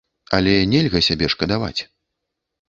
[0.37, 1.81] Але нельга сябе шкадаваць.